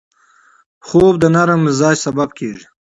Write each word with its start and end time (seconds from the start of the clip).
خوب 0.87 1.13
د 1.19 1.23
نرم 1.35 1.59
مزاج 1.65 1.95
سبب 2.05 2.29
کېږي 2.39 2.65